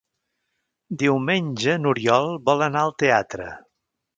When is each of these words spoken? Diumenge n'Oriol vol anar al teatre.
Diumenge 1.03 1.75
n'Oriol 1.83 2.33
vol 2.51 2.67
anar 2.69 2.85
al 2.87 2.99
teatre. 3.05 3.51